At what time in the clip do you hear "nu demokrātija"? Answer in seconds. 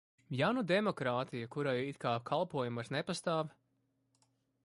0.57-1.49